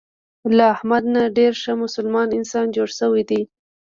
[0.57, 3.41] له احمد نه ډېر ښه مسلمان انسان جوړ شوی دی.